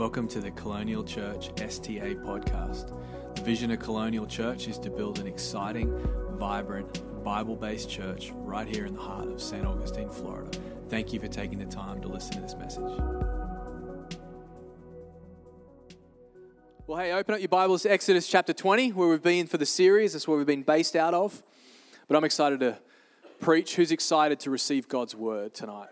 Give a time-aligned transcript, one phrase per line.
[0.00, 2.98] Welcome to the Colonial Church STA podcast.
[3.34, 5.94] The vision of Colonial Church is to build an exciting,
[6.38, 9.62] vibrant, Bible based church right here in the heart of St.
[9.66, 10.58] Augustine, Florida.
[10.88, 12.98] Thank you for taking the time to listen to this message.
[16.86, 19.66] Well, hey, open up your Bibles to Exodus chapter 20, where we've been for the
[19.66, 20.14] series.
[20.14, 21.42] That's where we've been based out of.
[22.08, 22.78] But I'm excited to
[23.38, 23.76] preach.
[23.76, 25.90] Who's excited to receive God's word tonight?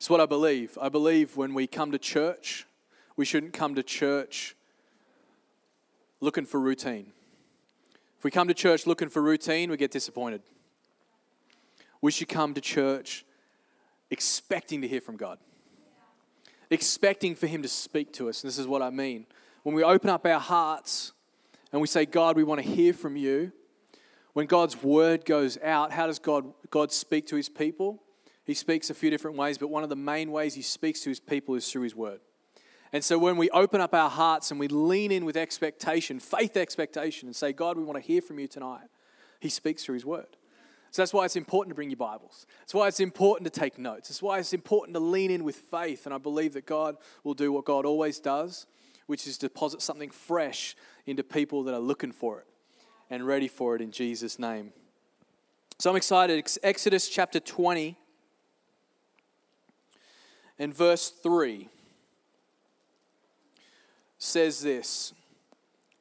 [0.00, 0.78] It's what I believe.
[0.80, 2.66] I believe when we come to church,
[3.18, 4.56] we shouldn't come to church
[6.22, 7.12] looking for routine.
[8.16, 10.40] If we come to church looking for routine, we get disappointed.
[12.00, 13.26] We should come to church
[14.10, 15.36] expecting to hear from God,
[16.70, 18.42] expecting for Him to speak to us.
[18.42, 19.26] And this is what I mean.
[19.64, 21.12] When we open up our hearts
[21.72, 23.52] and we say, God, we want to hear from you,
[24.32, 28.00] when God's word goes out, how does God, God speak to His people?
[28.50, 31.08] He speaks a few different ways, but one of the main ways he speaks to
[31.08, 32.18] his people is through his word.
[32.92, 36.56] And so when we open up our hearts and we lean in with expectation, faith
[36.56, 38.88] expectation, and say, God, we want to hear from you tonight,
[39.38, 40.26] he speaks through his word.
[40.90, 42.44] So that's why it's important to bring your Bibles.
[42.58, 44.08] That's why it's important to take notes.
[44.08, 46.04] That's why it's important to lean in with faith.
[46.04, 48.66] And I believe that God will do what God always does,
[49.06, 50.74] which is deposit something fresh
[51.06, 52.48] into people that are looking for it
[53.10, 54.72] and ready for it in Jesus' name.
[55.78, 56.44] So I'm excited.
[56.64, 57.96] Exodus chapter 20
[60.60, 61.68] and verse 3
[64.18, 65.14] says this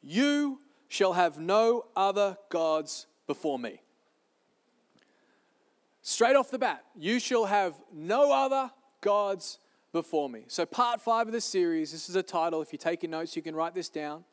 [0.04, 3.82] You shall have no other gods before me.
[6.02, 8.70] Straight off the bat, you shall have no other
[9.02, 9.60] gods
[9.94, 10.44] before me.
[10.48, 12.62] So, part five of the series, this is a title.
[12.62, 14.26] If you're taking notes, you can write this down.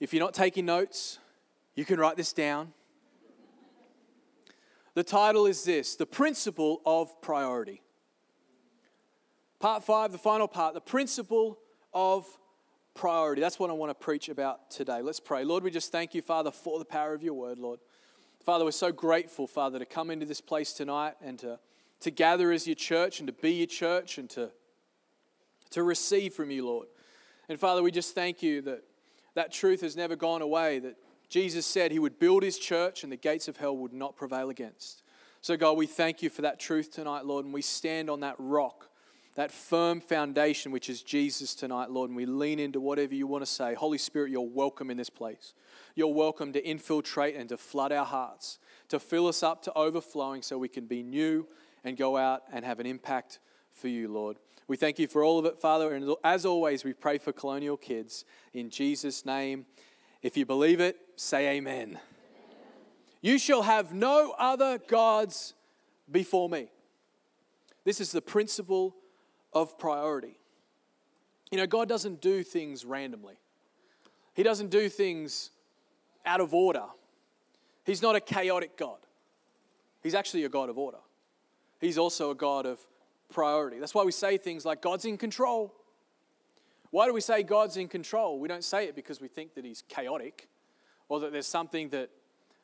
[0.00, 1.18] If you're not taking notes,
[1.74, 2.72] you can write this down.
[4.94, 7.82] The title is this The Principle of Priority.
[9.60, 11.58] Part five, the final part, the principle
[11.92, 12.26] of
[12.94, 13.40] priority.
[13.40, 15.02] That's what I want to preach about today.
[15.02, 15.44] Let's pray.
[15.44, 17.80] Lord, we just thank you, Father, for the power of your word, Lord.
[18.44, 21.58] Father, we're so grateful, Father, to come into this place tonight and to,
[22.00, 24.50] to gather as your church and to be your church and to,
[25.70, 26.86] to receive from you, Lord.
[27.48, 28.84] And Father, we just thank you that
[29.34, 30.96] that truth has never gone away, that
[31.28, 34.50] Jesus said he would build his church and the gates of hell would not prevail
[34.50, 35.02] against.
[35.40, 38.34] So, God, we thank you for that truth tonight, Lord, and we stand on that
[38.38, 38.87] rock
[39.34, 43.42] that firm foundation, which is Jesus tonight, Lord, and we lean into whatever you want
[43.42, 43.74] to say.
[43.74, 45.54] Holy Spirit, you're welcome in this place.
[45.94, 48.58] You're welcome to infiltrate and to flood our hearts,
[48.88, 51.46] to fill us up to overflowing so we can be new
[51.84, 53.38] and go out and have an impact
[53.70, 54.38] for you, Lord.
[54.66, 55.94] We thank you for all of it, Father.
[55.94, 59.66] And as always, we pray for colonial kids in Jesus' name.
[60.20, 61.88] If you believe it, say amen.
[61.90, 62.00] amen.
[63.22, 65.54] You shall have no other gods
[66.10, 66.68] before me.
[67.84, 68.94] This is the principle
[69.62, 70.38] of priority.
[71.50, 73.38] You know, God doesn't do things randomly,
[74.34, 75.50] He doesn't do things
[76.24, 76.84] out of order.
[77.84, 78.98] He's not a chaotic God.
[80.02, 80.98] He's actually a God of order.
[81.80, 82.78] He's also a God of
[83.30, 83.78] priority.
[83.78, 85.72] That's why we say things like God's in control.
[86.90, 88.38] Why do we say God's in control?
[88.38, 90.48] We don't say it because we think that He's chaotic
[91.08, 92.10] or that there's something that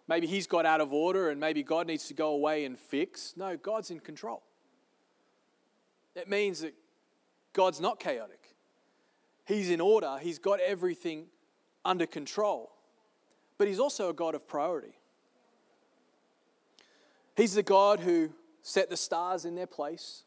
[0.07, 3.33] maybe He's got out of order and maybe God needs to go away and fix.
[3.35, 4.43] No, God's in control.
[6.15, 6.75] It means that
[7.55, 8.55] God's not chaotic.
[9.47, 11.27] He's in order, He's got everything
[11.85, 12.71] under control.
[13.57, 14.99] But He's also a God of priority.
[17.37, 18.31] He's the God who
[18.63, 20.25] set the stars in their place.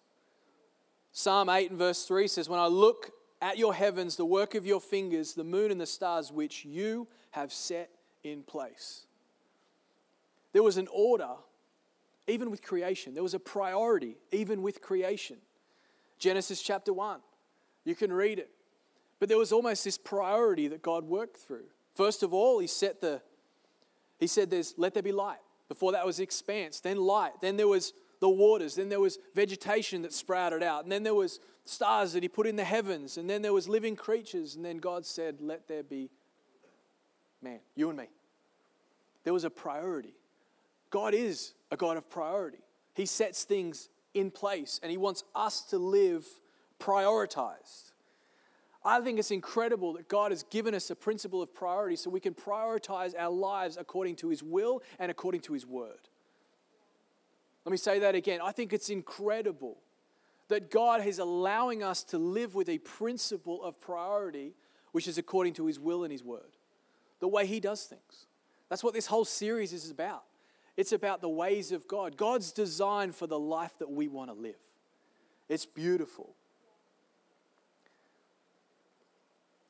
[1.11, 3.11] Psalm 8 and verse 3 says, When I look
[3.41, 7.07] at your heavens, the work of your fingers, the moon and the stars which you
[7.31, 7.89] have set
[8.23, 9.05] in place.
[10.53, 11.35] There was an order,
[12.27, 13.13] even with creation.
[13.13, 15.37] There was a priority, even with creation.
[16.17, 17.19] Genesis chapter 1.
[17.85, 18.49] You can read it.
[19.19, 21.65] But there was almost this priority that God worked through.
[21.95, 23.21] First of all, he set the
[24.19, 25.39] he said there's let there be light.
[25.67, 30.01] Before that was expanse, then light, then there was the waters, then there was vegetation
[30.03, 33.29] that sprouted out, and then there was stars that he put in the heavens, and
[33.29, 36.09] then there was living creatures, and then God said, "Let there be
[37.41, 38.09] man, you and me."
[39.23, 40.15] There was a priority.
[40.89, 42.63] God is a God of priority.
[42.93, 46.25] He sets things in place, and He wants us to live
[46.79, 47.91] prioritized.
[48.83, 52.19] I think it's incredible that God has given us a principle of priority so we
[52.19, 56.09] can prioritize our lives according to His will and according to His word.
[57.65, 58.39] Let me say that again.
[58.41, 59.77] I think it's incredible
[60.47, 64.53] that God is allowing us to live with a principle of priority
[64.93, 66.55] which is according to His will and His word,
[67.19, 68.27] the way He does things.
[68.69, 70.23] That's what this whole series is about.
[70.77, 74.35] It's about the ways of God, God's design for the life that we want to
[74.35, 74.55] live.
[75.49, 76.35] It's beautiful.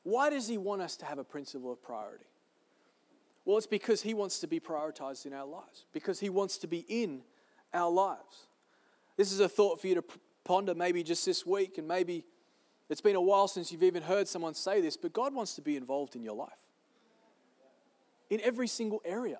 [0.02, 2.26] Why does He want us to have a principle of priority?
[3.46, 6.66] Well, it's because He wants to be prioritized in our lives, because He wants to
[6.66, 7.22] be in
[7.72, 8.48] our lives.
[9.16, 10.04] This is a thought for you to
[10.44, 12.26] ponder maybe just this week, and maybe
[12.90, 15.62] it's been a while since you've even heard someone say this, but God wants to
[15.62, 16.52] be involved in your life
[18.28, 19.38] in every single area.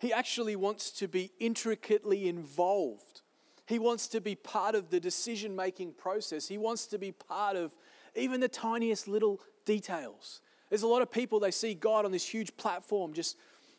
[0.00, 3.22] He actually wants to be intricately involved.
[3.66, 6.48] He wants to be part of the decision making process.
[6.48, 7.76] He wants to be part of
[8.14, 10.40] even the tiniest little details.
[10.68, 13.36] There's a lot of people, they see God on this huge platform, just,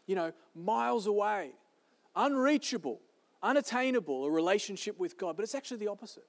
[0.08, 1.52] you know, miles away,
[2.16, 3.02] unreachable,
[3.44, 5.36] unattainable, a relationship with God.
[5.36, 6.28] But it's actually the opposite.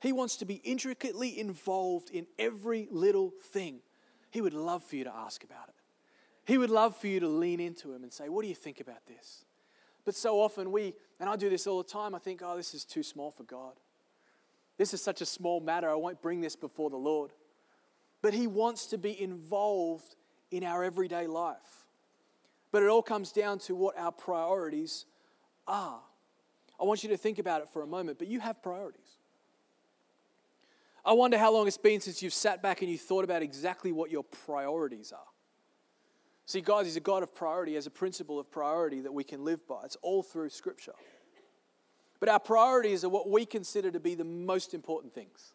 [0.00, 3.80] He wants to be intricately involved in every little thing.
[4.30, 5.74] He would love for you to ask about it.
[6.46, 8.80] He would love for you to lean into Him and say, What do you think
[8.80, 9.44] about this?
[10.04, 12.72] But so often we, and I do this all the time, I think, Oh, this
[12.72, 13.72] is too small for God.
[14.78, 15.90] This is such a small matter.
[15.90, 17.32] I won't bring this before the Lord.
[18.22, 20.14] But He wants to be involved
[20.52, 21.84] in our everyday life.
[22.70, 25.04] But it all comes down to what our priorities
[25.66, 26.00] are.
[26.80, 29.18] I want you to think about it for a moment, but you have priorities.
[31.04, 33.90] I wonder how long it's been since you've sat back and you thought about exactly
[33.90, 35.26] what your priorities are.
[36.46, 39.44] See, God is a God of priority as a principle of priority that we can
[39.44, 39.82] live by.
[39.84, 40.94] It's all through Scripture.
[42.20, 45.52] But our priorities are what we consider to be the most important things,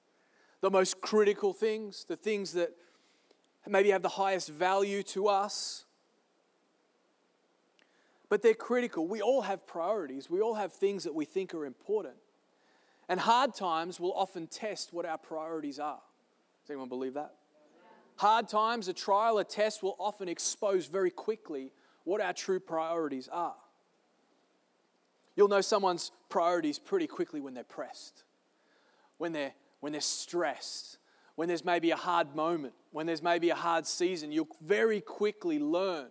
[0.59, 2.71] the most critical things, the things that
[3.67, 5.85] maybe have the highest value to us.
[8.27, 9.07] But they're critical.
[9.07, 12.15] We all have priorities, we all have things that we think are important.
[13.07, 16.01] And hard times will often test what our priorities are.
[16.63, 17.33] Does anyone believe that?
[18.21, 21.73] Hard times, a trial, a test will often expose very quickly
[22.03, 23.55] what our true priorities are.
[25.35, 28.23] You'll know someone's priorities pretty quickly when they're pressed,
[29.17, 30.99] when they're, when they're stressed,
[31.33, 34.31] when there's maybe a hard moment, when there's maybe a hard season.
[34.31, 36.09] You'll very quickly learn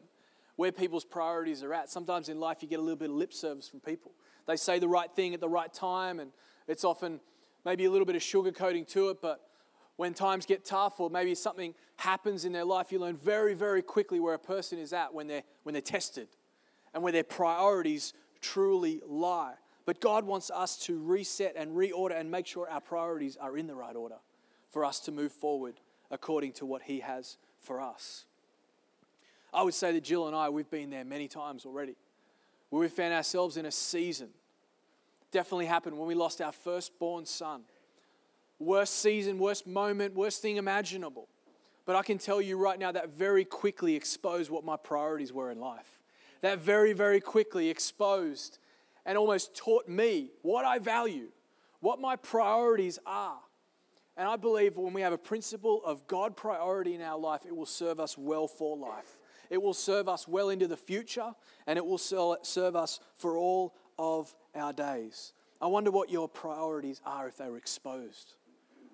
[0.57, 1.91] where people's priorities are at.
[1.91, 4.11] Sometimes in life, you get a little bit of lip service from people.
[4.49, 6.33] They say the right thing at the right time, and
[6.67, 7.21] it's often
[7.65, 9.50] maybe a little bit of sugarcoating to it, but
[10.01, 13.83] when times get tough or maybe something happens in their life, you learn very, very
[13.83, 16.27] quickly where a person is at when they're, when they're tested
[16.95, 19.53] and where their priorities truly lie.
[19.85, 23.67] But God wants us to reset and reorder and make sure our priorities are in
[23.67, 24.15] the right order
[24.71, 25.75] for us to move forward
[26.11, 28.25] according to what He has for us.
[29.53, 31.97] I would say that Jill and I, we've been there many times already,
[32.71, 34.31] where we found ourselves in a season.
[35.31, 37.65] Definitely happened when we lost our firstborn son
[38.61, 41.29] worst season, worst moment, worst thing imaginable.
[41.87, 45.51] But I can tell you right now that very quickly exposed what my priorities were
[45.51, 46.03] in life.
[46.43, 48.59] That very, very quickly exposed
[49.05, 51.29] and almost taught me what I value,
[51.81, 53.39] what my priorities are.
[54.17, 57.57] And I believe when we have a principle of God priority in our life, it
[57.57, 59.19] will serve us well for life.
[59.49, 61.33] It will serve us well into the future,
[61.67, 65.33] and it will serve us for all of our days.
[65.61, 68.35] I wonder what your priorities are if they were exposed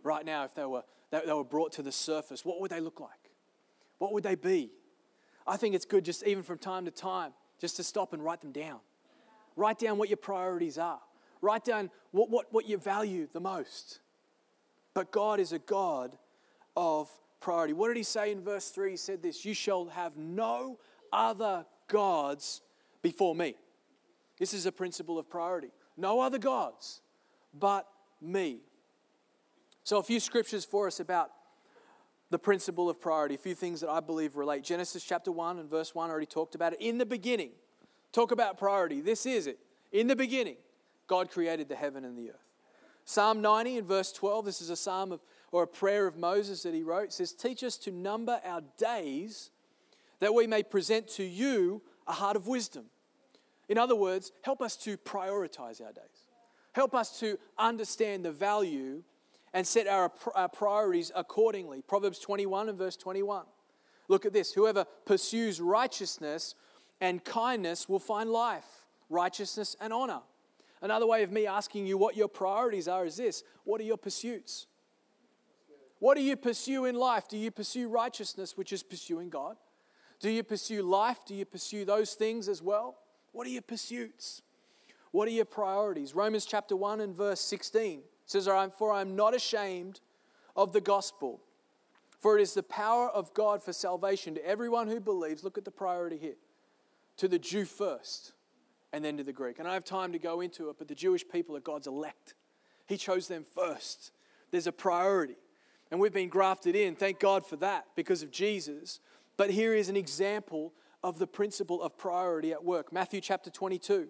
[0.06, 2.80] right now, if they were, they, they were brought to the surface, what would they
[2.80, 3.30] look like?
[3.98, 4.70] What would they be?
[5.46, 8.40] I think it's good just even from time to time just to stop and write
[8.40, 8.80] them down.
[9.56, 11.00] Write down what your priorities are.
[11.40, 14.00] Write down what, what, what you value the most.
[14.94, 16.16] But God is a God
[16.76, 17.10] of
[17.40, 17.72] priority.
[17.72, 18.92] What did he say in verse 3?
[18.92, 20.78] He said this You shall have no
[21.12, 22.62] other gods
[23.02, 23.54] before me.
[24.38, 25.70] This is a principle of priority.
[25.96, 27.00] No other gods
[27.58, 27.86] but
[28.20, 28.60] me.
[29.86, 31.30] So, a few scriptures for us about
[32.30, 34.64] the principle of priority, a few things that I believe relate.
[34.64, 36.80] Genesis chapter 1 and verse 1 already talked about it.
[36.80, 37.50] In the beginning,
[38.10, 39.00] talk about priority.
[39.00, 39.60] This is it.
[39.92, 40.56] In the beginning,
[41.06, 42.48] God created the heaven and the earth.
[43.04, 45.20] Psalm 90 and verse 12, this is a psalm of,
[45.52, 49.50] or a prayer of Moses that he wrote, says, Teach us to number our days
[50.18, 52.86] that we may present to you a heart of wisdom.
[53.68, 56.26] In other words, help us to prioritize our days.
[56.72, 59.04] Help us to understand the value
[59.56, 61.80] and set our, our priorities accordingly.
[61.80, 63.46] Proverbs 21 and verse 21.
[64.06, 66.54] Look at this whoever pursues righteousness
[67.00, 70.20] and kindness will find life, righteousness and honor.
[70.82, 73.96] Another way of me asking you what your priorities are is this what are your
[73.96, 74.66] pursuits?
[76.00, 77.26] What do you pursue in life?
[77.26, 79.56] Do you pursue righteousness, which is pursuing God?
[80.20, 81.20] Do you pursue life?
[81.26, 82.98] Do you pursue those things as well?
[83.32, 84.42] What are your pursuits?
[85.12, 86.14] What are your priorities?
[86.14, 90.00] Romans chapter 1 and verse 16 says, For I am not ashamed
[90.54, 91.40] of the gospel,
[92.20, 95.44] for it is the power of God for salvation to everyone who believes.
[95.44, 96.36] Look at the priority here
[97.16, 98.32] to the Jew first,
[98.92, 99.58] and then to the Greek.
[99.58, 102.34] And I have time to go into it, but the Jewish people are God's elect.
[102.86, 104.12] He chose them first.
[104.50, 105.36] There's a priority.
[105.90, 106.94] And we've been grafted in.
[106.94, 109.00] Thank God for that because of Jesus.
[109.36, 112.92] But here is an example of the principle of priority at work.
[112.92, 114.08] Matthew chapter 22.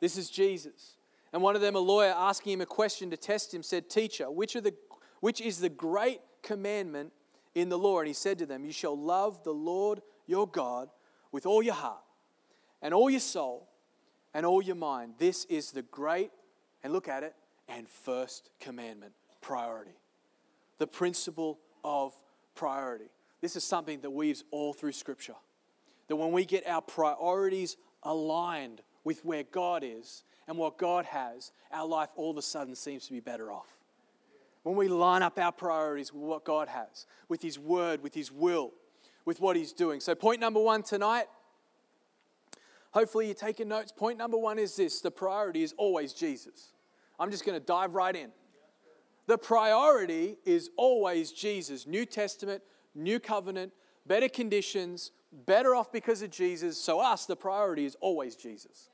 [0.00, 0.96] This is Jesus.
[1.32, 4.30] And one of them, a lawyer, asking him a question to test him, said, Teacher,
[4.30, 4.74] which, are the,
[5.20, 7.12] which is the great commandment
[7.54, 7.98] in the law?
[7.98, 10.88] And he said to them, You shall love the Lord your God
[11.30, 12.02] with all your heart
[12.82, 13.68] and all your soul
[14.34, 15.14] and all your mind.
[15.18, 16.30] This is the great,
[16.82, 17.34] and look at it,
[17.68, 19.96] and first commandment priority.
[20.78, 22.12] The principle of
[22.54, 23.10] priority.
[23.40, 25.36] This is something that weaves all through Scripture.
[26.08, 31.52] That when we get our priorities aligned with where God is and what God has,
[31.70, 33.68] our life all of a sudden seems to be better off.
[34.64, 38.32] When we line up our priorities with what God has, with His Word, with His
[38.32, 38.72] will,
[39.24, 40.00] with what He's doing.
[40.00, 41.26] So, point number one tonight,
[42.90, 43.92] hopefully you're taking notes.
[43.92, 46.72] Point number one is this the priority is always Jesus.
[47.20, 48.32] I'm just going to dive right in.
[49.28, 51.86] The priority is always Jesus.
[51.86, 52.60] New Testament,
[52.96, 53.72] New Covenant,
[54.04, 55.12] better conditions,
[55.46, 56.76] better off because of Jesus.
[56.76, 58.90] So, us, the priority is always Jesus.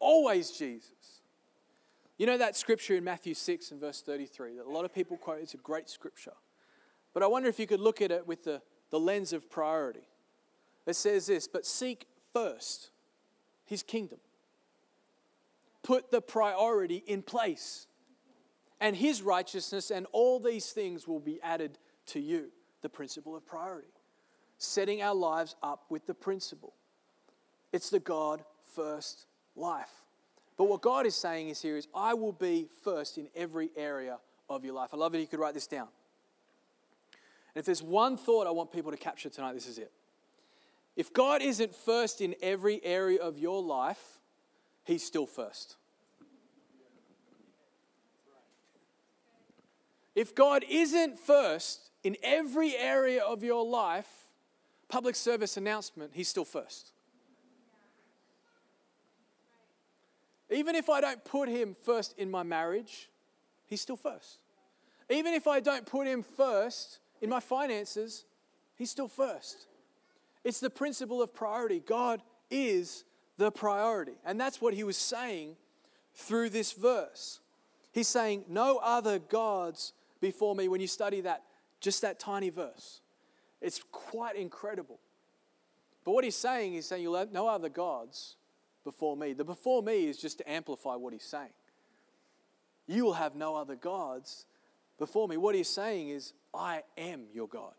[0.00, 1.20] Always Jesus.
[2.18, 5.16] You know that scripture in Matthew 6 and verse 33 that a lot of people
[5.16, 5.40] quote?
[5.40, 6.32] It's a great scripture.
[7.14, 10.08] But I wonder if you could look at it with the, the lens of priority.
[10.86, 12.90] It says this, but seek first
[13.64, 14.18] his kingdom.
[15.82, 17.86] Put the priority in place,
[18.80, 22.50] and his righteousness, and all these things will be added to you.
[22.82, 23.88] The principle of priority.
[24.58, 26.74] Setting our lives up with the principle.
[27.72, 29.26] It's the God first
[29.56, 29.90] life.
[30.56, 34.18] But what God is saying is here is, I will be first in every area
[34.48, 34.90] of your life.
[34.92, 35.20] I love it.
[35.20, 35.88] You could write this down.
[37.54, 39.90] And if there's one thought I want people to capture tonight, this is it.
[40.96, 44.18] If God isn't first in every area of your life,
[44.84, 45.76] He's still first.
[50.14, 54.08] If God isn't first in every area of your life,
[54.88, 56.92] public service announcement, He's still first.
[60.50, 63.08] Even if I don't put Him first in my marriage,
[63.66, 64.38] He's still first.
[65.08, 68.24] Even if I don't put Him first in my finances,
[68.76, 69.66] He's still first.
[70.44, 71.80] It's the principle of priority.
[71.80, 73.04] God is
[73.36, 74.14] the priority.
[74.24, 75.56] And that's what he was saying
[76.14, 77.40] through this verse.
[77.92, 80.68] He's saying, No other gods before me.
[80.68, 81.42] When you study that,
[81.80, 83.00] just that tiny verse,
[83.60, 84.98] it's quite incredible.
[86.04, 88.36] But what he's saying, is saying, You'll have no other gods
[88.84, 89.32] before me.
[89.32, 91.52] The before me is just to amplify what he's saying.
[92.86, 94.46] You will have no other gods
[94.98, 95.36] before me.
[95.36, 97.74] What he's saying is, I am your God.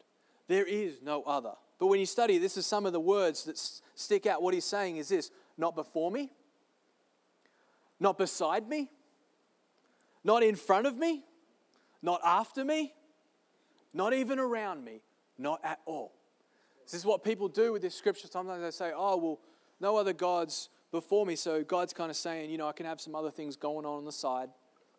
[0.47, 1.53] There is no other.
[1.79, 3.57] But when you study, this is some of the words that
[3.95, 4.41] stick out.
[4.41, 6.31] What he's saying is this not before me,
[7.99, 8.89] not beside me,
[10.23, 11.23] not in front of me,
[12.01, 12.93] not after me,
[13.93, 15.01] not even around me,
[15.37, 16.13] not at all.
[16.83, 18.27] This is what people do with this scripture.
[18.27, 19.39] Sometimes they say, oh, well,
[19.79, 21.35] no other gods before me.
[21.35, 23.97] So God's kind of saying, you know, I can have some other things going on
[23.97, 24.49] on the side,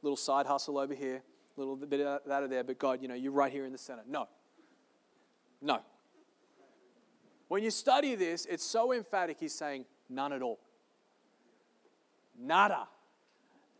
[0.02, 1.22] little side hustle over here,
[1.56, 3.78] little bit of that of there, but God, you know, you're right here in the
[3.78, 4.02] center.
[4.08, 4.28] No.
[5.60, 5.80] No.
[7.48, 10.58] When you study this, it's so emphatic, he's saying, none at all.
[12.38, 12.88] Nada.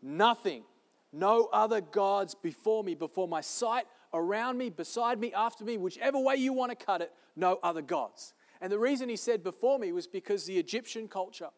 [0.01, 0.63] Nothing.
[1.11, 6.19] No other gods before me, before my sight, around me, beside me, after me, whichever
[6.19, 8.33] way you want to cut it, no other gods.
[8.61, 11.49] And the reason he said before me was because the Egyptian culture,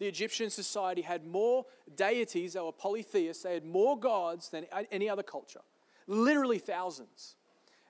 [0.00, 5.10] the Egyptian society had more deities, they were polytheists, they had more gods than any
[5.10, 5.60] other culture,
[6.06, 7.36] literally thousands.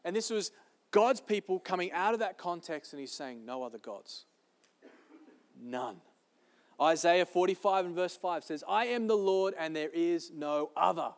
[0.05, 0.51] And this was
[0.91, 4.25] God's people coming out of that context, and he's saying, No other gods.
[5.63, 5.99] None.
[6.83, 11.11] Isaiah 45 and verse 5 says, I am the Lord, and there is no other.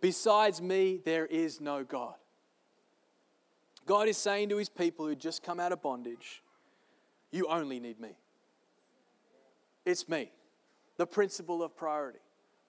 [0.00, 2.14] Besides me, there is no God.
[3.86, 6.42] God is saying to his people who just come out of bondage,
[7.30, 8.16] You only need me.
[9.84, 10.30] It's me.
[10.96, 12.18] The principle of priority.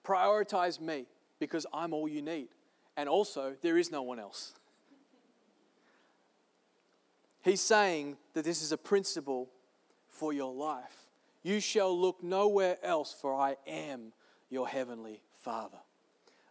[0.04, 1.06] Prioritize me
[1.38, 2.48] because I'm all you need.
[2.96, 4.54] And also, there is no one else.
[7.42, 9.50] He's saying that this is a principle
[10.08, 11.08] for your life.
[11.42, 14.12] You shall look nowhere else, for I am
[14.50, 15.78] your heavenly Father.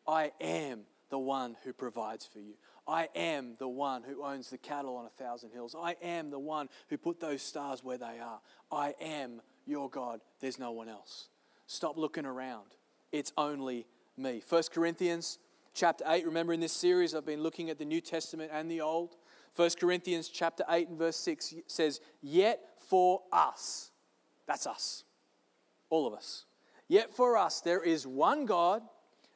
[0.07, 2.53] I am the one who provides for you.
[2.87, 5.75] I am the one who owns the cattle on a thousand hills.
[5.77, 8.39] I am the one who put those stars where they are.
[8.71, 10.21] I am your God.
[10.39, 11.29] There's no one else.
[11.67, 12.65] Stop looking around.
[13.11, 14.41] It's only me.
[14.47, 15.39] 1 Corinthians
[15.73, 16.25] chapter 8.
[16.25, 19.15] Remember in this series I've been looking at the New Testament and the Old.
[19.55, 23.91] 1 Corinthians chapter 8 and verse 6 says, Yet for us,
[24.45, 25.05] that's us,
[25.89, 26.45] all of us,
[26.87, 28.81] yet for us there is one God,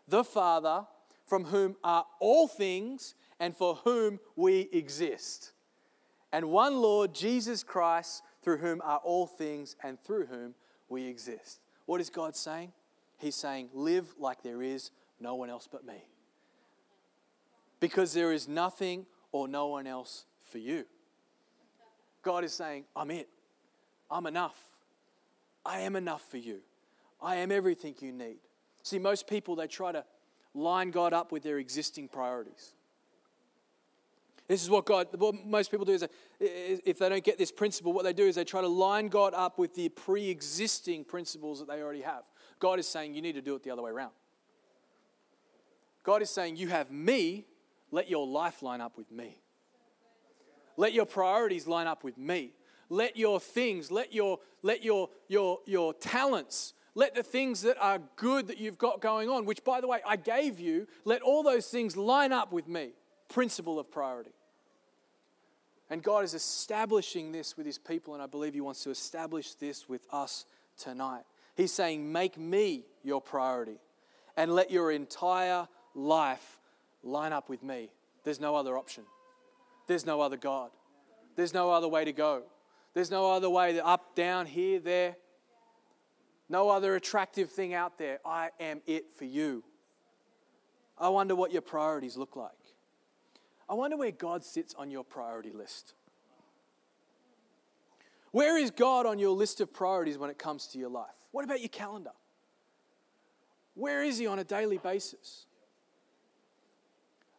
[0.07, 0.85] the Father,
[1.25, 5.53] from whom are all things and for whom we exist,
[6.31, 10.55] and one Lord, Jesus Christ, through whom are all things and through whom
[10.87, 11.59] we exist.
[11.85, 12.71] What is God saying?
[13.17, 16.05] He's saying, Live like there is no one else but me.
[17.79, 20.85] Because there is nothing or no one else for you.
[22.21, 23.29] God is saying, I'm it.
[24.11, 24.57] I'm enough.
[25.65, 26.59] I am enough for you.
[27.21, 28.39] I am everything you need.
[28.83, 30.03] See, most people, they try to
[30.53, 32.73] line God up with their existing priorities.
[34.49, 36.07] This is what God, what most people do is,
[36.39, 39.35] if they don't get this principle, what they do is they try to line God
[39.35, 42.23] up with the pre existing principles that they already have.
[42.57, 44.11] God is saying you need to do it the other way around.
[46.03, 47.45] God is saying, You have me,
[47.91, 49.37] let your life line up with me.
[50.77, 52.53] Let your priorities line up with me.
[52.89, 57.99] Let your things, let your, let your, your, your talents, let the things that are
[58.15, 61.43] good that you've got going on, which by the way, I gave you, let all
[61.43, 62.93] those things line up with me.
[63.27, 64.31] Principle of priority.
[65.89, 69.55] And God is establishing this with his people, and I believe he wants to establish
[69.55, 70.45] this with us
[70.77, 71.23] tonight.
[71.55, 73.79] He's saying, Make me your priority,
[74.37, 76.59] and let your entire life
[77.03, 77.89] line up with me.
[78.23, 79.03] There's no other option.
[79.87, 80.69] There's no other God.
[81.35, 82.43] There's no other way to go.
[82.93, 85.15] There's no other way up, down, here, there.
[86.49, 88.19] No other attractive thing out there.
[88.25, 89.63] I am it for you.
[90.97, 92.58] I wonder what your priorities look like.
[93.69, 95.93] I wonder where God sits on your priority list.
[98.31, 101.13] Where is God on your list of priorities when it comes to your life?
[101.31, 102.11] What about your calendar?
[103.75, 105.45] Where is He on a daily basis?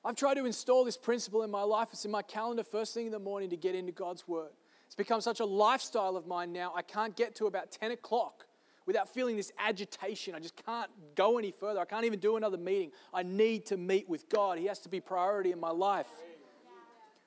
[0.05, 1.89] I've tried to install this principle in my life.
[1.93, 4.51] It's in my calendar first thing in the morning to get into God's Word.
[4.87, 8.47] It's become such a lifestyle of mine now, I can't get to about 10 o'clock
[8.87, 10.35] without feeling this agitation.
[10.35, 11.81] I just can't go any further.
[11.81, 12.91] I can't even do another meeting.
[13.13, 14.59] I need to meet with God.
[14.59, 16.09] He has to be priority in my life.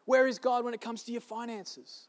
[0.06, 2.08] Where is God when it comes to your finances?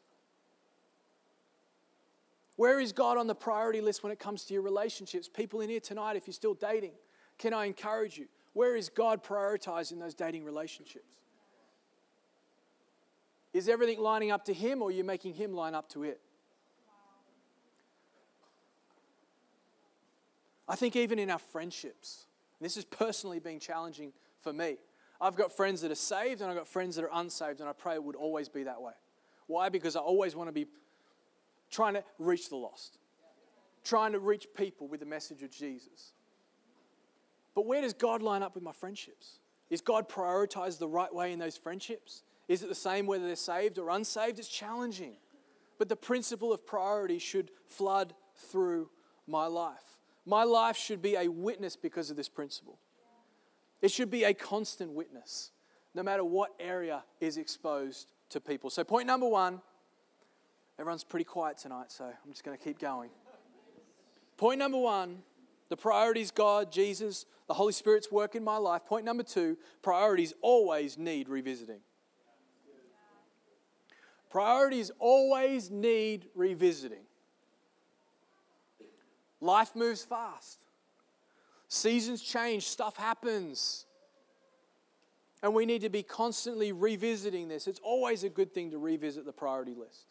[2.57, 5.29] Where is God on the priority list when it comes to your relationships?
[5.29, 6.93] People in here tonight, if you're still dating,
[7.39, 8.27] can I encourage you?
[8.53, 11.05] Where is God prioritizing those dating relationships?
[13.53, 16.21] Is everything lining up to Him or are you making Him line up to it?
[20.75, 22.27] I think even in our friendships,
[22.61, 24.79] this has personally been challenging for me.
[25.21, 27.73] I've got friends that are saved and I've got friends that are unsaved, and I
[27.73, 28.95] pray it would always be that way.
[29.47, 29.69] Why?
[29.69, 30.67] Because I always want to be
[31.71, 32.99] trying to reach the lost,
[33.85, 36.15] trying to reach people with the message of Jesus.
[37.55, 39.39] But where does God line up with my friendships?
[39.71, 42.25] Is God prioritized the right way in those friendships?
[42.49, 44.41] Is it the same whether they're saved or unsaved?
[44.41, 45.19] It's challenging.
[45.79, 48.91] But the principle of priority should flood through
[49.29, 49.94] my life.
[50.27, 52.79] My life should be a witness because of this principle.
[53.83, 55.51] It should be a constant witness,
[55.95, 58.71] no matter what area is exposed to people.
[58.71, 59.61] So, point number one
[60.79, 63.11] everyone's pretty quiet tonight, so I'm just going to keep going.
[64.37, 65.23] Point number one
[65.69, 68.85] the priorities God, Jesus, the Holy Spirit's work in my life.
[68.87, 71.81] Point number two priorities always need revisiting.
[74.31, 77.05] Priorities always need revisiting.
[79.45, 80.59] Life moves fast,
[81.69, 83.85] seasons change, stuff happens.
[85.43, 87.67] And we need to be constantly revisiting this.
[87.67, 90.07] It's always a good thing to revisit the priority list.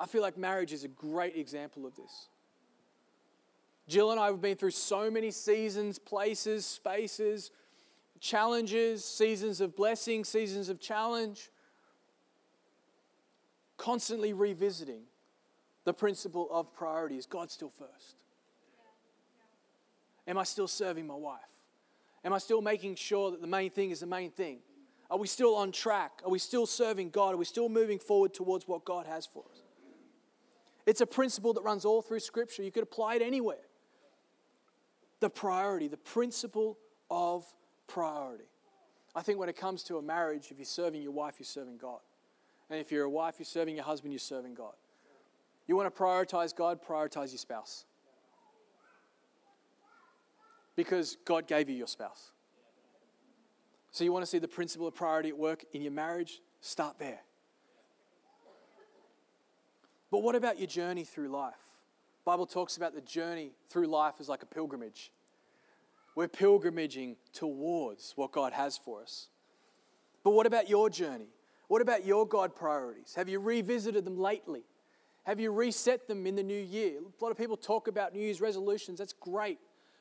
[0.00, 2.26] I feel like marriage is a great example of this.
[3.86, 7.52] Jill and I have been through so many seasons, places, spaces,
[8.18, 11.50] challenges, seasons of blessing, seasons of challenge.
[13.76, 15.02] Constantly revisiting
[15.84, 17.26] the principle of priorities.
[17.26, 18.16] God still first.
[20.26, 21.40] Am I still serving my wife?
[22.24, 24.58] Am I still making sure that the main thing is the main thing?
[25.10, 26.20] Are we still on track?
[26.24, 27.34] Are we still serving God?
[27.34, 29.62] Are we still moving forward towards what God has for us?
[30.86, 32.62] It's a principle that runs all through Scripture.
[32.62, 33.66] You could apply it anywhere.
[35.20, 36.78] The priority, the principle
[37.10, 37.44] of
[37.86, 38.44] priority.
[39.14, 41.78] I think when it comes to a marriage, if you're serving your wife, you're serving
[41.78, 42.00] God.
[42.70, 44.74] And if you're a wife, you're serving your husband, you're serving God.
[45.66, 47.84] You want to prioritize God, prioritize your spouse
[50.76, 52.32] because God gave you your spouse.
[53.90, 56.40] So you want to see the principle of priority at work in your marriage?
[56.60, 57.20] Start there.
[60.10, 61.54] But what about your journey through life?
[62.24, 65.10] Bible talks about the journey through life as like a pilgrimage.
[66.14, 69.28] We're pilgrimaging towards what God has for us.
[70.22, 71.28] But what about your journey?
[71.68, 73.14] What about your God priorities?
[73.14, 74.64] Have you revisited them lately?
[75.24, 76.98] Have you reset them in the new year?
[76.98, 78.98] A lot of people talk about New Year's resolutions.
[78.98, 79.58] That's great.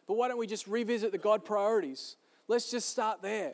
[0.09, 2.15] But why don't we just revisit the God priorities?
[2.47, 3.53] Let's just start there.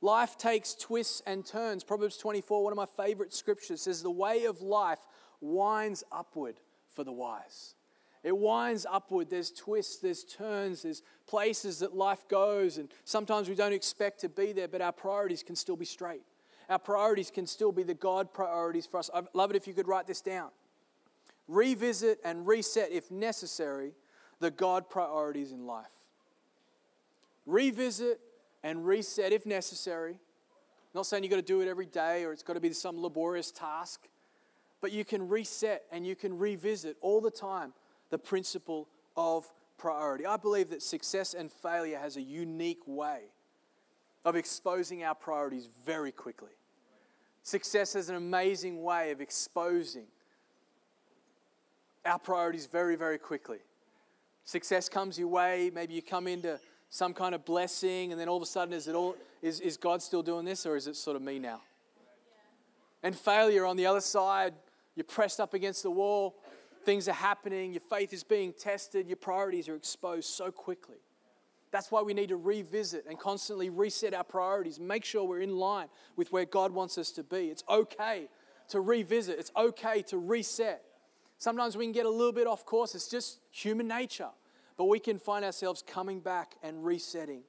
[0.00, 1.84] Life takes twists and turns.
[1.84, 4.98] Proverbs 24, one of my favorite scriptures, says, The way of life
[5.40, 6.56] winds upward
[6.92, 7.76] for the wise.
[8.24, 9.30] It winds upward.
[9.30, 14.28] There's twists, there's turns, there's places that life goes, and sometimes we don't expect to
[14.28, 16.22] be there, but our priorities can still be straight.
[16.68, 19.08] Our priorities can still be the God priorities for us.
[19.14, 20.50] I'd love it if you could write this down.
[21.46, 23.92] Revisit and reset, if necessary,
[24.40, 25.86] the God priorities in life.
[27.46, 28.20] Revisit
[28.62, 30.12] and reset if necessary.
[30.12, 30.18] I'm
[30.94, 33.00] not saying you've got to do it every day or it's got to be some
[33.00, 34.08] laborious task,
[34.80, 37.72] but you can reset and you can revisit all the time
[38.10, 40.26] the principle of priority.
[40.26, 43.22] I believe that success and failure has a unique way
[44.24, 46.50] of exposing our priorities very quickly.
[47.42, 50.06] Success has an amazing way of exposing
[52.04, 53.58] our priorities very, very quickly.
[54.48, 56.58] Success comes your way, maybe you come into
[56.88, 59.76] some kind of blessing, and then all of a sudden, is it all is, is
[59.76, 61.60] God still doing this, or is it sort of me now?
[63.02, 64.54] And failure on the other side,
[64.94, 66.34] you're pressed up against the wall,
[66.86, 70.96] things are happening, your faith is being tested, your priorities are exposed so quickly.
[71.70, 75.58] That's why we need to revisit and constantly reset our priorities, make sure we're in
[75.58, 77.48] line with where God wants us to be.
[77.50, 78.30] It's okay
[78.70, 80.87] to revisit, it's okay to reset.
[81.38, 84.28] Sometimes we can get a little bit off course, it's just human nature.
[84.76, 87.42] But we can find ourselves coming back and resetting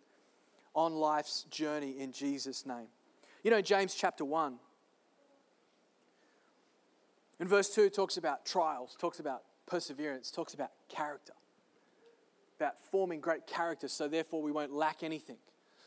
[0.73, 2.87] on life's journey in Jesus' name.
[3.43, 4.57] You know, James chapter 1,
[7.39, 11.33] in verse 2, talks about trials, talks about perseverance, talks about character,
[12.59, 15.37] about forming great character, so therefore we won't lack anything.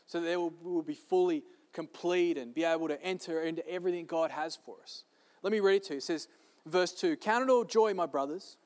[0.07, 4.31] So that we will be fully complete and be able to enter into everything God
[4.31, 5.03] has for us.
[5.41, 5.97] Let me read it to you.
[5.97, 6.27] It says,
[6.65, 8.57] verse 2 Count it all joy, my brothers,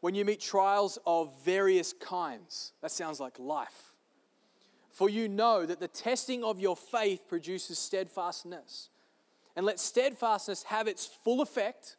[0.00, 2.72] when you meet trials of various kinds.
[2.82, 3.92] That sounds like life.
[4.90, 8.90] For you know that the testing of your faith produces steadfastness.
[9.56, 11.96] And let steadfastness have its full effect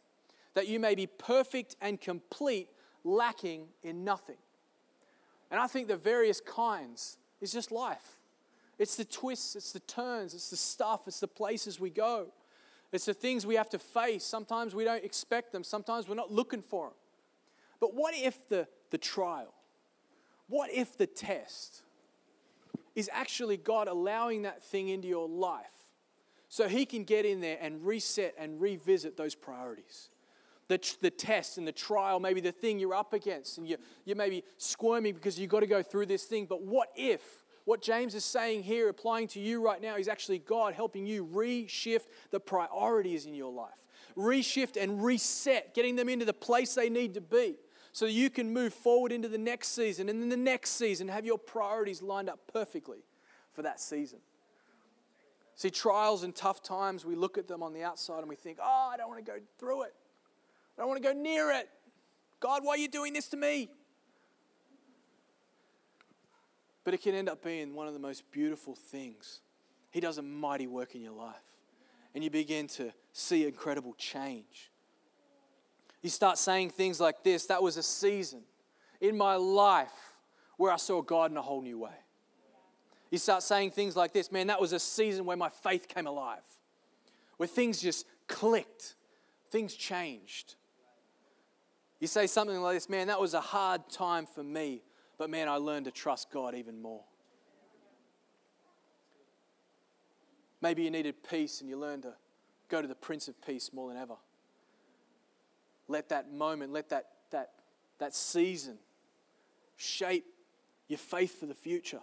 [0.54, 2.70] that you may be perfect and complete,
[3.04, 4.38] lacking in nothing.
[5.52, 8.18] And I think the various kinds is just life.
[8.80, 12.28] It's the twists, it's the turns, it's the stuff, it's the places we go.
[12.96, 14.24] It's the things we have to face.
[14.24, 16.96] Sometimes we don't expect them, sometimes we're not looking for them.
[17.80, 19.54] But what if the, the trial,
[20.48, 21.84] what if the test
[22.96, 25.66] is actually God allowing that thing into your life
[26.48, 30.10] so He can get in there and reset and revisit those priorities?
[30.68, 34.16] the, the test and the trial, maybe the thing you're up against, and you, you
[34.16, 36.48] may be squirming because you've got to go through this thing.
[36.48, 37.22] But what if
[37.66, 41.26] what James is saying here, applying to you right now, is actually God helping you
[41.26, 43.88] reshift the priorities in your life?
[44.16, 47.58] Reshift and reset, getting them into the place they need to be
[47.92, 51.26] so you can move forward into the next season and then the next season have
[51.26, 53.00] your priorities lined up perfectly
[53.54, 54.20] for that season.
[55.56, 58.60] See, trials and tough times, we look at them on the outside and we think,
[58.62, 59.94] oh, I don't want to go through it.
[60.78, 61.70] I don't want to go near it.
[62.42, 63.70] God, why are you doing this to me?
[66.86, 69.42] But it can end up being one of the most beautiful things.
[69.92, 71.36] He does a mighty work in your life.
[72.14, 74.72] And you begin to see incredible change.
[76.02, 78.44] You start saying things like this that was a season
[79.02, 80.16] in my life
[80.58, 81.98] where I saw God in a whole new way.
[83.10, 86.08] You start saying things like this man, that was a season where my faith came
[86.08, 86.44] alive,
[87.38, 88.96] where things just clicked,
[89.50, 90.56] things changed.
[92.00, 94.84] You say something like this, man, that was a hard time for me,
[95.18, 97.04] but man, I learned to trust God even more.
[100.62, 102.14] Maybe you needed peace and you learned to
[102.70, 104.16] go to the Prince of Peace more than ever.
[105.88, 107.52] Let that moment, let that, that,
[108.00, 108.78] that season
[109.76, 110.26] shape
[110.88, 112.00] your faith for the future.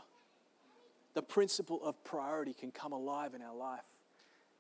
[1.15, 3.81] The principle of priority can come alive in our life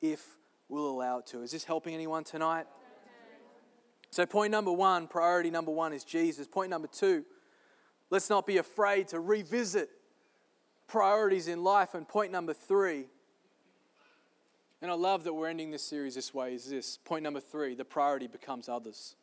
[0.00, 0.36] if
[0.68, 1.42] we'll allow it to.
[1.42, 2.66] Is this helping anyone tonight?
[4.10, 6.46] So, point number one, priority number one is Jesus.
[6.46, 7.24] Point number two,
[8.12, 9.88] let's not be afraid to revisit
[10.86, 11.94] priorities in life.
[11.94, 13.06] And point number three,
[14.82, 16.98] and I love that we're ending this series this way, is this.
[16.98, 19.16] Point number three, the priority becomes others.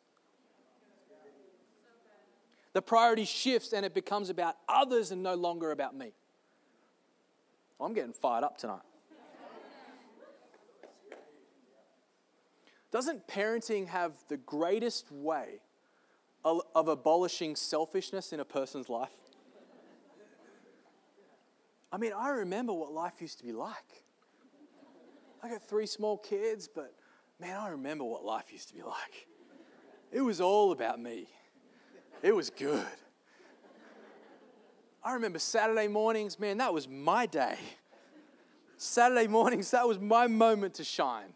[2.72, 6.12] The priority shifts and it becomes about others and no longer about me.
[7.80, 8.82] I'm getting fired up tonight.
[12.90, 15.60] Doesn't parenting have the greatest way
[16.44, 19.10] of, abolishing selfishness in a person's life?
[21.92, 24.04] I mean, I remember what life used to be like.
[25.42, 26.94] I got three small kids, but
[27.40, 29.26] man, I remember what life used to be like.
[30.12, 31.28] It was all about me,
[32.22, 32.86] it was good.
[35.02, 37.56] I remember Saturday mornings, man, that was my day.
[38.76, 41.32] Saturday mornings, that was my moment to shine.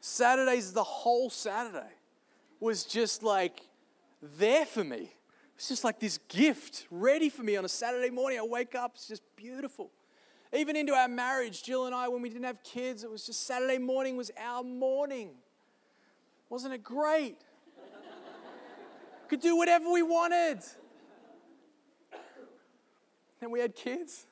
[0.00, 1.92] Saturdays, the whole Saturday
[2.60, 3.60] was just like
[4.22, 5.12] there for me.
[5.56, 8.38] It's just like this gift ready for me on a Saturday morning.
[8.38, 9.90] I wake up, it's just beautiful.
[10.52, 13.46] Even into our marriage, Jill and I, when we didn't have kids, it was just
[13.46, 15.30] Saturday morning was our morning.
[16.48, 17.38] Wasn't it great?
[19.28, 20.60] Could do whatever we wanted.
[23.42, 24.26] And we had kids.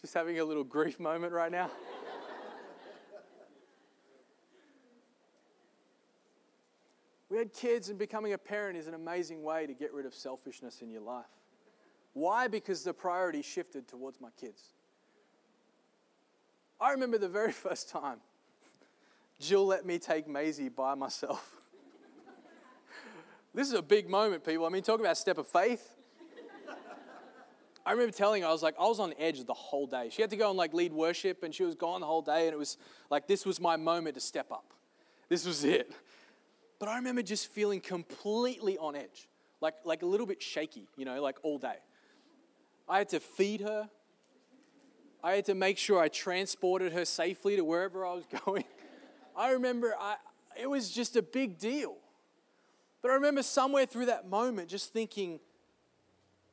[0.00, 1.70] Just having a little grief moment right now.
[7.30, 10.12] We had kids, and becoming a parent is an amazing way to get rid of
[10.12, 11.24] selfishness in your life.
[12.12, 12.48] Why?
[12.48, 14.62] Because the priority shifted towards my kids.
[16.80, 18.18] I remember the very first time
[19.38, 21.56] Jill let me take Maisie by myself.
[23.54, 24.66] this is a big moment, people.
[24.66, 25.94] I mean, talk about step of faith.
[27.86, 30.10] I remember telling her, I was like, I was on edge the whole day.
[30.10, 32.46] She had to go and like lead worship, and she was gone the whole day,
[32.46, 32.76] and it was
[33.08, 34.74] like, this was my moment to step up.
[35.30, 35.90] This was it.
[36.80, 39.28] But I remember just feeling completely on edge,
[39.60, 41.76] like, like a little bit shaky, you know, like all day.
[42.88, 43.88] I had to feed her.
[45.22, 48.64] I had to make sure I transported her safely to wherever I was going.
[49.36, 50.16] I remember I,
[50.58, 51.96] it was just a big deal.
[53.02, 55.38] But I remember somewhere through that moment just thinking,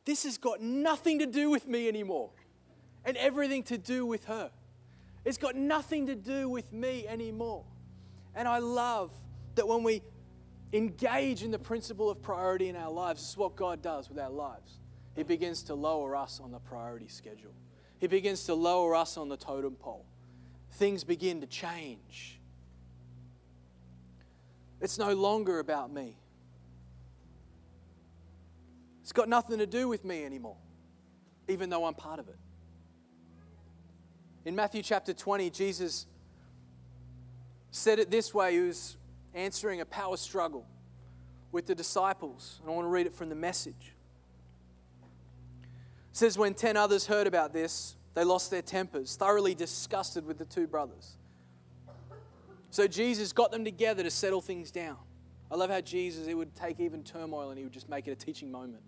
[0.03, 2.31] this has got nothing to do with me anymore
[3.05, 4.51] and everything to do with her.
[5.23, 7.63] It's got nothing to do with me anymore.
[8.35, 9.11] And I love
[9.55, 10.01] that when we
[10.73, 14.19] engage in the principle of priority in our lives, this is what God does with
[14.19, 14.79] our lives.
[15.15, 17.53] He begins to lower us on the priority schedule.
[17.99, 20.05] He begins to lower us on the totem pole.
[20.73, 22.39] Things begin to change.
[24.79, 26.17] It's no longer about me.
[29.01, 30.57] It's got nothing to do with me anymore,
[31.47, 32.35] even though I'm part of it.
[34.45, 36.05] In Matthew chapter 20, Jesus
[37.71, 38.97] said it this way He was
[39.37, 40.65] answering a power struggle
[41.51, 42.59] with the disciples.
[42.61, 43.93] And I want to read it from the message
[46.17, 50.45] says, When ten others heard about this, they lost their tempers, thoroughly disgusted with the
[50.45, 51.17] two brothers.
[52.69, 54.97] So Jesus got them together to settle things down.
[55.49, 58.11] I love how Jesus, it would take even turmoil and he would just make it
[58.11, 58.83] a teaching moment.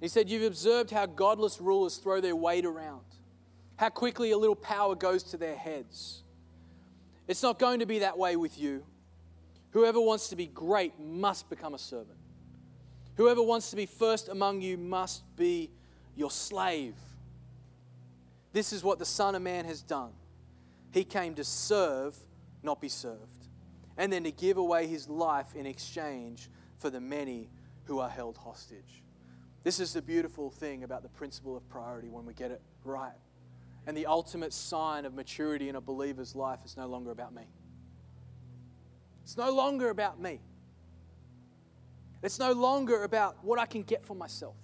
[0.00, 3.04] He said, You've observed how godless rulers throw their weight around,
[3.76, 6.22] how quickly a little power goes to their heads.
[7.26, 8.84] It's not going to be that way with you.
[9.78, 12.18] Whoever wants to be great must become a servant.
[13.14, 15.70] Whoever wants to be first among you must be
[16.16, 16.96] your slave.
[18.52, 20.10] This is what the Son of Man has done.
[20.90, 22.16] He came to serve,
[22.64, 23.46] not be served,
[23.96, 27.48] and then to give away his life in exchange for the many
[27.84, 29.04] who are held hostage.
[29.62, 33.12] This is the beautiful thing about the principle of priority when we get it right.
[33.86, 37.44] And the ultimate sign of maturity in a believer's life is no longer about me.
[39.28, 40.40] It's no longer about me.
[42.22, 44.54] It's no longer about what I can get for myself.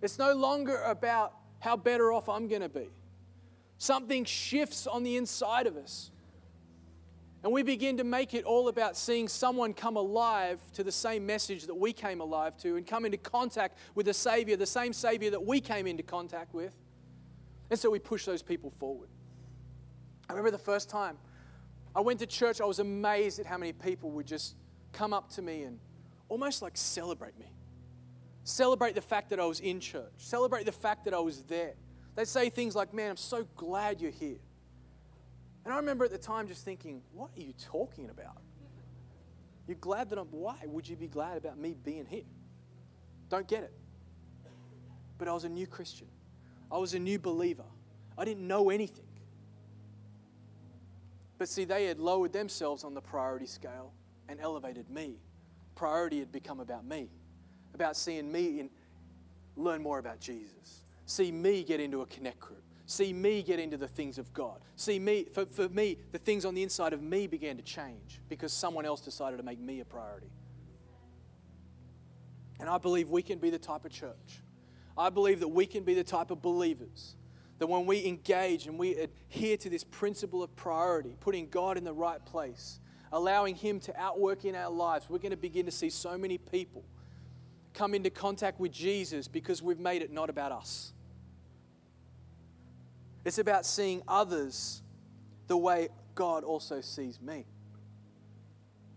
[0.00, 2.88] It's no longer about how better off I'm going to be.
[3.78, 6.12] Something shifts on the inside of us.
[7.42, 11.26] And we begin to make it all about seeing someone come alive to the same
[11.26, 14.92] message that we came alive to and come into contact with the Savior, the same
[14.92, 16.72] Savior that we came into contact with.
[17.70, 19.08] And so we push those people forward.
[20.28, 21.18] I remember the first time
[21.94, 24.56] I went to church, I was amazed at how many people would just
[24.92, 25.78] come up to me and
[26.28, 27.52] almost like celebrate me.
[28.44, 30.12] Celebrate the fact that I was in church.
[30.16, 31.74] Celebrate the fact that I was there.
[32.16, 34.38] They'd say things like, Man, I'm so glad you're here.
[35.64, 38.40] And I remember at the time just thinking, What are you talking about?
[39.68, 40.26] You're glad that I'm.
[40.26, 42.24] Why would you be glad about me being here?
[43.28, 43.72] Don't get it.
[45.18, 46.08] But I was a new Christian,
[46.70, 47.64] I was a new believer.
[48.18, 49.06] I didn't know anything.
[51.42, 53.92] But see, they had lowered themselves on the priority scale
[54.28, 55.16] and elevated me.
[55.74, 57.08] Priority had become about me
[57.74, 58.70] about seeing me in,
[59.56, 60.84] learn more about Jesus.
[61.04, 62.62] See me get into a connect group.
[62.86, 64.60] See me get into the things of God.
[64.76, 68.20] See me, for, for me, the things on the inside of me began to change
[68.28, 70.30] because someone else decided to make me a priority.
[72.60, 74.44] And I believe we can be the type of church.
[74.96, 77.16] I believe that we can be the type of believers
[77.58, 81.84] that when we engage and we adhere to this principle of priority, putting God in
[81.84, 82.80] the right place,
[83.12, 86.38] allowing Him to outwork in our lives, we're going to begin to see so many
[86.38, 86.84] people
[87.74, 90.92] come into contact with Jesus because we've made it not about us.
[93.24, 94.82] It's about seeing others
[95.46, 97.46] the way God also sees me.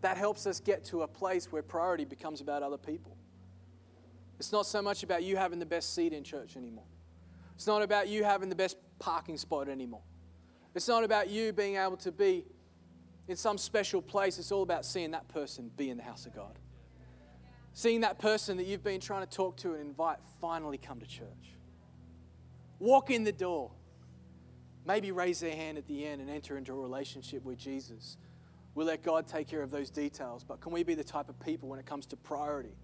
[0.01, 3.17] that helps us get to a place where priority becomes about other people.
[4.37, 6.85] It's not so much about you having the best seat in church anymore.
[7.55, 10.01] It's not about you having the best parking spot anymore.
[10.73, 12.45] It's not about you being able to be
[13.27, 14.37] in some special place.
[14.37, 16.59] It's all about seeing that person be in the house of God.
[17.73, 21.05] Seeing that person that you've been trying to talk to and invite finally come to
[21.05, 21.55] church.
[22.79, 23.71] Walk in the door.
[24.85, 28.17] Maybe raise their hand at the end and enter into a relationship with Jesus.
[28.75, 30.43] We'll let God take care of those details.
[30.43, 32.75] But can we be the type of people when it comes to priority?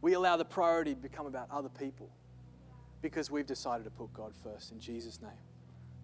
[0.00, 2.10] We allow the priority to become about other people
[3.02, 5.30] because we've decided to put God first in Jesus' name.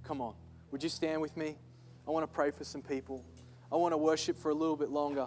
[0.04, 0.34] Come on.
[0.70, 1.56] Would you stand with me?
[2.06, 3.24] I want to pray for some people.
[3.70, 5.26] I want to worship for a little bit longer.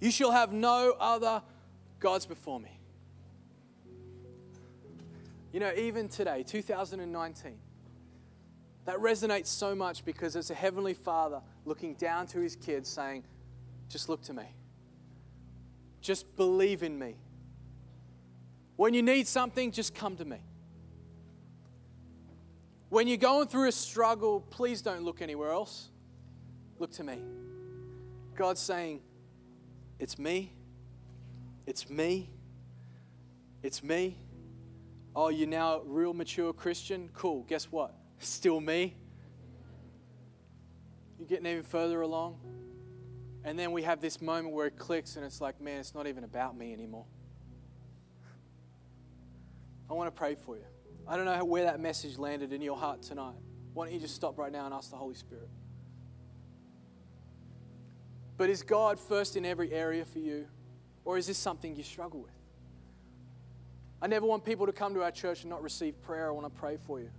[0.00, 1.42] You shall have no other
[2.00, 2.76] gods before me.
[5.52, 7.52] You know, even today, 2019,
[8.84, 13.24] that resonates so much because it's a heavenly father looking down to his kids saying,
[13.88, 14.44] Just look to me.
[16.00, 17.16] Just believe in me.
[18.76, 20.38] When you need something, just come to me.
[22.88, 25.88] When you're going through a struggle, please don't look anywhere else.
[26.78, 27.18] Look to me.
[28.34, 29.00] God's saying,
[29.98, 30.52] It's me.
[31.66, 32.30] It's me.
[33.62, 34.16] It's me.
[35.14, 37.08] Oh, you're now a real mature Christian?
[37.14, 37.44] Cool.
[37.44, 37.94] Guess what?
[38.22, 38.94] Still me.
[41.18, 42.38] You're getting even further along.
[43.44, 46.06] And then we have this moment where it clicks and it's like, man, it's not
[46.06, 47.04] even about me anymore.
[49.90, 50.62] I want to pray for you.
[51.06, 53.34] I don't know where that message landed in your heart tonight.
[53.74, 55.48] Why don't you just stop right now and ask the Holy Spirit?
[58.36, 60.46] But is God first in every area for you?
[61.04, 62.30] Or is this something you struggle with?
[64.00, 66.28] I never want people to come to our church and not receive prayer.
[66.28, 67.10] I want to pray for you.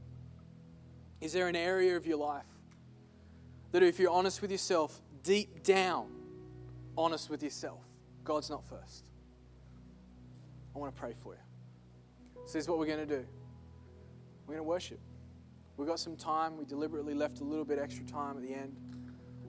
[1.24, 2.44] Is there an area of your life
[3.72, 6.08] that, if you're honest with yourself, deep down,
[6.98, 7.80] honest with yourself,
[8.26, 9.06] God's not first?
[10.76, 11.40] I want to pray for you.
[12.46, 13.26] So, this is what we're going to do
[14.46, 15.00] we're going to worship.
[15.78, 16.58] We've got some time.
[16.58, 18.76] We deliberately left a little bit extra time at the end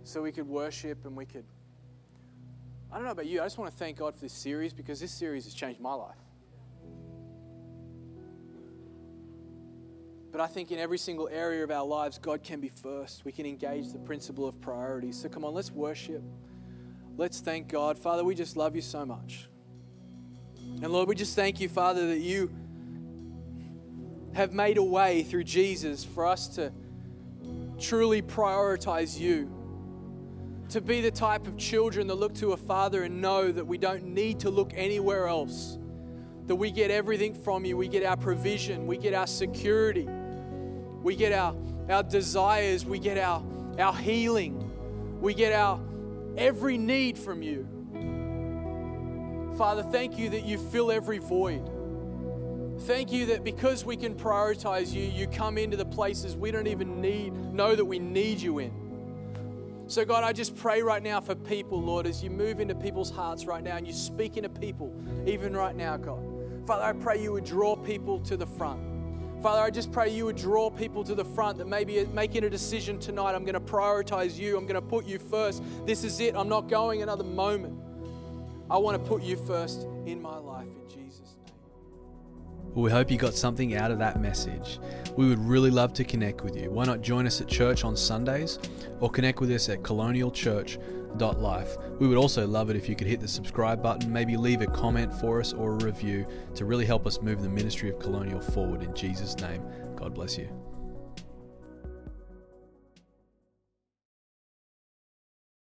[0.04, 1.44] so we could worship and we could.
[2.92, 5.00] I don't know about you, I just want to thank God for this series because
[5.00, 6.23] this series has changed my life.
[10.34, 13.24] But I think in every single area of our lives, God can be first.
[13.24, 15.12] We can engage the principle of priority.
[15.12, 16.24] So come on, let's worship.
[17.16, 17.96] Let's thank God.
[17.96, 19.48] Father, we just love you so much.
[20.82, 22.50] And Lord, we just thank you, Father, that you
[24.32, 26.72] have made a way through Jesus for us to
[27.78, 29.48] truly prioritize you.
[30.70, 33.78] To be the type of children that look to a father and know that we
[33.78, 35.78] don't need to look anywhere else.
[36.48, 37.76] That we get everything from you.
[37.76, 38.88] We get our provision.
[38.88, 40.08] We get our security.
[41.04, 41.54] We get our,
[41.90, 42.86] our desires.
[42.86, 43.44] We get our,
[43.78, 44.72] our healing.
[45.20, 45.78] We get our
[46.36, 47.68] every need from you.
[49.58, 51.70] Father, thank you that you fill every void.
[52.80, 56.66] Thank you that because we can prioritize you, you come into the places we don't
[56.66, 58.72] even need, know that we need you in.
[59.86, 63.10] So, God, I just pray right now for people, Lord, as you move into people's
[63.10, 64.90] hearts right now and you speak into people,
[65.26, 66.18] even right now, God.
[66.66, 68.93] Father, I pray you would draw people to the front.
[69.44, 72.48] Father, I just pray you would draw people to the front that maybe making a
[72.48, 73.34] decision tonight.
[73.34, 74.56] I'm going to prioritize you.
[74.56, 75.62] I'm going to put you first.
[75.84, 76.34] This is it.
[76.34, 77.78] I'm not going another moment.
[78.70, 81.52] I want to put you first in my life in Jesus' name.
[82.72, 84.78] Well, we hope you got something out of that message.
[85.14, 86.70] We would really love to connect with you.
[86.70, 88.58] Why not join us at church on Sundays
[89.00, 89.82] or connect with us at
[91.14, 91.76] colonialchurch.life?
[91.98, 94.66] We would also love it if you could hit the subscribe button, maybe leave a
[94.66, 98.40] comment for us or a review to really help us move the ministry of Colonial
[98.40, 99.62] forward in Jesus' name.
[99.96, 100.63] God bless you.